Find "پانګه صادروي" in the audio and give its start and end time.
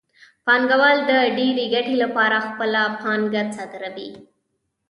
3.01-4.09